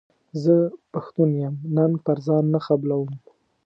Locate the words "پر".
2.05-2.17